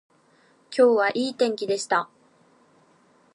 [0.75, 2.09] 今日はいい天気でした